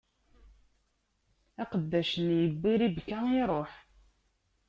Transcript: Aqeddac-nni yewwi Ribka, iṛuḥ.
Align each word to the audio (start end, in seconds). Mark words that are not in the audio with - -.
Aqeddac-nni 1.61 2.35
yewwi 2.43 2.71
Ribka, 2.81 3.19
iṛuḥ. 3.41 3.71